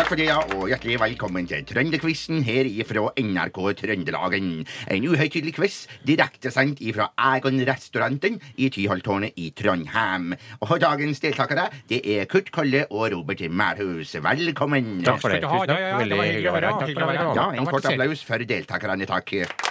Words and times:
Takk 0.00 0.14
for 0.14 0.16
det, 0.16 0.30
ja, 0.30 0.38
og 0.56 0.70
hjertelig 0.70 0.94
velkommen 0.96 1.44
til 1.44 1.64
Trønderquizen 1.68 2.38
her 2.46 2.64
ifra 2.64 3.10
NRK 3.20 3.58
Trøndelagen. 3.82 4.46
En 4.88 5.06
uhøytidelig 5.10 5.52
quiz 5.58 5.74
direktesendt 6.08 6.80
ifra 6.80 7.10
Egon-restauranten 7.20 8.38
i 8.56 8.70
Tyholttårnet 8.72 9.36
i 9.36 9.50
Trondheim. 9.52 10.32
Og 10.64 10.72
dagens 10.80 11.20
deltakere 11.20 11.68
det 11.92 12.00
er 12.16 12.24
Kurt 12.32 12.48
Kolle 12.48 12.86
og 12.88 13.10
Robert 13.12 13.44
Mælhus. 13.44 14.16
Velkommen. 14.24 15.02
Takk 15.04 15.20
for 15.20 15.36
det. 15.36 15.42
Tusen 15.44 15.68
takk. 15.68 15.68
Ja, 15.68 15.76
ja, 15.76 15.90
ja, 15.90 15.92
det 15.92 16.06
Veldig 16.06 16.22
var 16.22 16.30
hyggelig 16.30 16.48
å 16.48 16.54
høre. 16.56 16.70
Takk 16.78 16.94
for 16.94 17.02
det. 17.04 17.18
Ja, 17.20 17.32
Ja, 17.42 17.50
en 17.60 17.68
kort 17.68 17.90
applaus 17.92 18.24
for 18.24 18.52
deltakerne, 18.54 19.12
takk. 19.12 19.69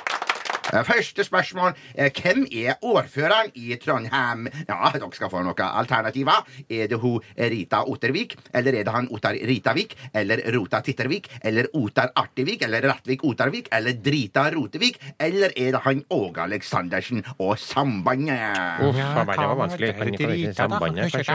Første 0.70 1.24
spørsmål. 1.26 1.74
Eh, 1.98 2.10
Hvem 2.14 2.46
er 2.52 2.74
ordføreren 2.86 3.50
i 3.56 3.76
Trondheim? 3.82 4.48
Ja, 4.70 4.92
dere 4.94 5.10
skal 5.14 5.30
få 5.32 5.42
noen 5.46 5.56
alternativer. 5.66 6.46
Er 6.70 6.88
det 6.92 7.00
hun 7.02 7.20
Rita 7.38 7.82
Ottervik? 7.90 8.36
Eller 8.54 8.74
er 8.80 8.84
det 8.86 8.94
han 8.94 9.08
Ottar 9.12 9.34
Ritavik? 9.34 9.96
Eller 10.14 10.44
Rota 10.56 10.82
Tittervik? 10.86 11.28
Eller 11.44 11.66
Otar 11.74 12.12
Artivik? 12.16 12.62
Eller 12.64 12.82
Rattvik 12.90 13.24
Otarvik? 13.24 13.68
Eller 13.74 13.94
Drita 13.94 14.50
Rotevik? 14.54 15.00
Eller 15.20 15.50
er 15.58 15.72
det 15.78 15.82
han 15.86 16.04
Åge 16.12 16.42
Aleksandersen 16.46 17.24
og 17.40 17.58
Sambandet? 17.60 18.40
Uff, 18.86 18.96
Ja, 19.00 19.24
det 19.26 19.38
var 19.38 19.56
vanskelig. 19.56 20.54
sambandet, 20.56 21.12
Kanskje 21.12 21.34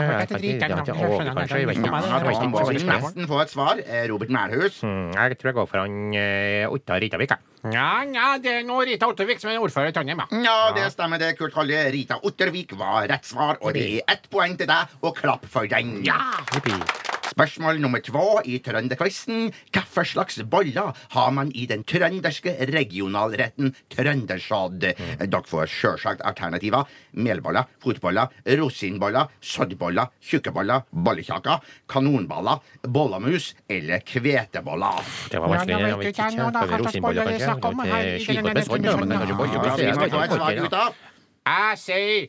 han 2.38 2.50
må 2.50 2.60
nesten 2.68 3.26
få 3.28 3.40
et 3.42 3.50
svar. 3.50 3.80
Eh, 3.86 4.06
Robert 4.10 4.30
Mælhus. 4.30 4.82
Mm, 4.82 5.12
Jeg 5.14 5.38
tror 5.38 5.48
jeg 5.50 5.54
går 5.54 5.66
for 5.66 5.78
han 5.78 6.14
eh, 6.14 6.66
Ottar 6.68 7.00
Ritavik, 7.00 7.30
jeg. 7.30 7.38
Ja, 7.72 8.02
ja, 8.12 8.26
det 8.42 8.50
er 8.60 8.64
nå 8.68 8.80
Rita 8.84 9.06
Ottervik 9.08 9.23
som 9.42 9.50
er 9.50 9.62
ordfører 9.62 9.92
i 9.92 9.96
Trondheim, 9.96 10.20
ja. 10.24 10.42
Ja, 10.44 10.58
det 10.76 10.90
stemmer 10.94 11.18
det. 11.22 11.34
Kurt 11.38 11.54
Kalle 11.54 11.86
Rita 11.94 12.20
Ottervik 12.22 12.76
var 12.78 13.08
rett 13.10 13.24
svar, 13.28 13.58
og 13.60 13.74
det 13.76 13.86
er 13.98 14.14
ett 14.16 14.28
poeng 14.32 14.56
til 14.58 14.70
deg, 14.70 14.94
og 15.02 15.16
klapp 15.16 15.46
for 15.50 15.68
den. 15.70 15.98
Jippi. 16.04 17.03
Spørsmål 17.34 17.80
nummer 17.82 17.98
to 17.98 18.20
i 18.46 18.60
Trønderquizen. 18.62 19.48
Hvilke 19.74 20.04
slags 20.06 20.36
boller 20.46 20.92
har 21.16 21.30
man 21.34 21.48
i 21.50 21.64
den 21.66 21.82
trønderske 21.82 22.52
regionalretten 22.70 23.72
trøndersodd? 23.90 24.84
Dere 25.18 25.40
får 25.50 25.66
sjølsagt 25.72 26.22
alternativer. 26.22 26.86
Melboller, 27.18 27.66
fotboller, 27.82 28.30
rosinboller, 28.60 29.32
soddboller, 29.42 30.12
tjukkeboller, 30.22 30.86
bollekjaker, 30.94 31.58
kanonballer, 31.90 32.62
bollamus 32.86 33.50
eller 33.68 33.98
kveteboller. 34.06 35.02
Det 35.34 35.42
var 35.42 35.48
vanskelig. 35.56 35.74
Ja, 35.74 35.88
Jeg 35.88 35.98
vet 35.98 36.06
ikke. 36.14 36.30
hva 36.38 36.50
slags 36.54 36.86
rosinboller, 36.86 37.24
kanskje? 37.34 38.14
skinkål 38.28 38.54
med 38.54 38.64
sånn, 38.70 39.08
men 39.08 39.18
kanskje 39.18 39.36
boller. 39.42 40.94
Jeg 41.44 41.78
sier 41.82 42.28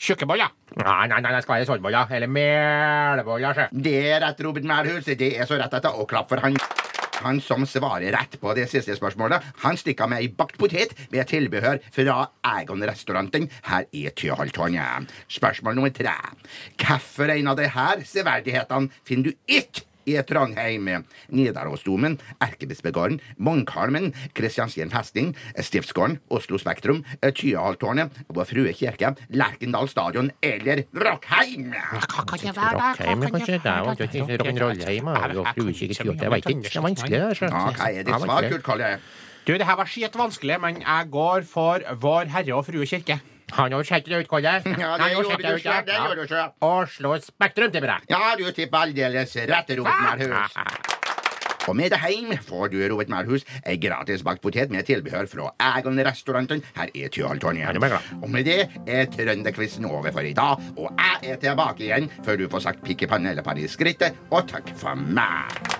tjukkeboller. 0.00 0.52
Nei, 0.80 1.06
nei, 1.10 1.20
nei, 1.20 1.32
det 1.36 1.42
skal 1.44 1.58
være 1.58 1.68
soddboller. 1.68 2.14
Eller 2.16 2.30
melboller, 2.32 3.56
sjø. 3.56 3.68
Det 3.88 3.96
er 4.14 4.22
rett, 4.24 4.44
Robert 4.46 4.68
Melhus. 4.70 5.10
Det 5.10 5.34
er 5.36 5.48
så 5.48 5.60
rett 5.60 5.76
etter, 5.76 5.98
og 6.00 6.08
klapp 6.10 6.32
for 6.32 6.42
han. 6.44 6.56
Han 7.20 7.36
som 7.44 7.66
svarer 7.68 8.14
rett 8.14 8.38
på 8.40 8.54
det 8.56 8.64
siste 8.72 8.94
spørsmålet, 8.96 9.44
han 9.60 9.76
stikker 9.76 10.08
med 10.08 10.22
ei 10.22 10.30
bakt 10.32 10.56
potet 10.60 10.94
med 11.12 11.28
tilbehør 11.28 11.82
fra 11.92 12.14
Egon-restauranten 12.56 13.50
her 13.68 13.84
i 13.92 14.06
Tyholttårnet. 14.16 15.12
Spørsmål 15.28 15.76
nummer 15.76 15.92
tre. 15.92 16.16
Hvilken 16.80 17.52
av 17.52 17.60
disse 17.60 18.14
severdighetene 18.14 18.88
finner 19.04 19.28
du 19.28 19.52
ikke 19.52 19.84
i 20.06 20.16
Trondheim? 20.26 20.88
Nidarosdomen, 21.28 22.18
Erkebispegarden, 22.40 23.20
Munkholmen, 23.38 24.12
Kristiansand 24.34 24.92
festning, 24.94 25.34
Stiftsgården, 25.56 26.18
Oslo 26.30 26.58
Spektrum, 26.58 27.04
Tyholttårnet, 27.34 28.10
Vår 28.28 28.44
Frue 28.48 28.72
kirke, 28.76 29.14
Lerkendal 29.30 29.88
stadion 29.88 30.30
eller 30.42 30.84
Rockheim? 30.94 31.70
Det? 31.70 31.84
Rockheim, 32.04 33.22
er 33.22 33.84
jo 33.88 34.06
ikke 34.06 34.38
rock'n'roll-heim. 34.42 35.10
og 35.10 35.48
Fruekirke 35.56 35.94
Tyholt. 35.94 36.22
Jeg 36.22 36.30
vet 36.30 36.48
ikke. 36.48 36.62
Det 36.62 36.76
er 36.76 36.86
vanskelig, 36.86 37.18
det. 37.20 37.42
Ja, 37.50 37.64
hva 37.70 37.90
er 37.90 38.06
ditt 38.06 38.24
svar. 38.24 38.48
Kurt 38.50 38.64
Kalle? 38.66 38.92
Du, 39.46 39.54
det 39.56 39.66
her 39.66 39.76
var 39.80 39.88
skitt 39.88 40.16
vanskelig, 40.18 40.60
men 40.60 40.82
jeg 40.82 41.10
går 41.10 41.46
for 41.48 41.84
Vår 42.02 42.30
Herre 42.34 42.54
og 42.58 42.66
Frue 42.68 42.86
kirke. 42.86 43.20
Han 43.56 43.72
har 43.72 43.84
sjekket 43.84 44.12
det 44.12 44.22
ut, 44.24 44.30
Kalle. 44.30 44.54
Ja, 44.80 44.94
det 45.00 45.10
gjorde 45.14 45.36
du 45.36 45.42
ikke, 45.42 45.56
sjøl. 45.64 45.82
Det 45.88 45.98
gjorde 45.98 46.22
du 46.22 46.30
sjøl. 46.30 46.54
Oslo 46.70 47.16
Spektrum, 47.24 47.72
tipper 47.74 47.96
jeg. 47.96 48.10
Ja, 48.14 48.22
du 48.38 48.46
tipper 48.56 48.86
aldeles 48.86 49.36
rett, 49.50 49.76
Robert 49.80 50.06
Merhus. 50.06 50.98
Og 51.68 51.76
med 51.76 51.92
deg 51.92 52.02
hjem 52.08 52.32
får 52.46 52.70
du 52.72 52.78
Robert 52.88 53.10
Merhus 53.12 53.44
ei 53.68 53.76
gratis 53.78 54.24
bakt 54.26 54.42
potet 54.42 54.72
med 54.72 54.86
tilbehør 54.88 55.28
fra 55.30 55.50
Egon-restauranten 55.76 56.64
her 56.78 56.90
i 56.96 57.04
det 57.04 57.92
glad. 57.92 58.08
Og 58.22 58.30
med 58.32 58.48
det 58.48 58.58
er 58.88 59.10
trønderquizen 59.12 59.86
over 59.90 60.10
for 60.10 60.26
i 60.26 60.32
dag, 60.36 60.58
og 60.76 60.88
jeg 60.96 61.34
er 61.34 61.42
tilbake 61.44 61.86
igjen 61.86 62.10
før 62.24 62.40
du 62.40 62.48
får 62.50 62.66
sagt 62.66 62.82
pikk 62.86 63.04
i 63.06 63.12
panne 63.12 63.34
eller 63.34 63.46
par 63.46 63.60
i 63.60 63.68
skrittet, 63.68 64.18
og 64.30 64.48
takk 64.50 64.72
for 64.80 64.96
meg. 64.98 65.79